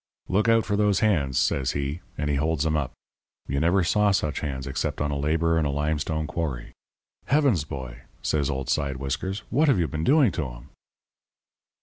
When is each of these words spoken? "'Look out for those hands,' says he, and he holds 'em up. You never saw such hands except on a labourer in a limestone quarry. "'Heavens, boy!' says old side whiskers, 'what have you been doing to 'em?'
"'Look 0.27 0.47
out 0.49 0.65
for 0.65 0.75
those 0.75 1.01
hands,' 1.01 1.37
says 1.37 1.73
he, 1.73 2.01
and 2.17 2.27
he 2.27 2.35
holds 2.37 2.65
'em 2.65 2.75
up. 2.75 2.91
You 3.47 3.59
never 3.59 3.83
saw 3.83 4.09
such 4.09 4.39
hands 4.39 4.65
except 4.65 4.99
on 4.99 5.11
a 5.11 5.15
labourer 5.15 5.59
in 5.59 5.65
a 5.65 5.69
limestone 5.69 6.25
quarry. 6.25 6.71
"'Heavens, 7.27 7.65
boy!' 7.65 8.01
says 8.23 8.49
old 8.49 8.67
side 8.67 8.97
whiskers, 8.97 9.43
'what 9.51 9.67
have 9.67 9.77
you 9.77 9.87
been 9.87 10.03
doing 10.03 10.31
to 10.31 10.47
'em?' 10.53 10.69